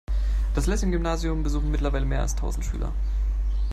Das 0.55 0.65
Lessing-Gymnasium 0.65 1.43
besuchen 1.43 1.69
mittlerweile 1.69 2.07
mehr 2.07 2.21
als 2.21 2.35
tausend 2.35 2.65
Schüler. 2.65 2.91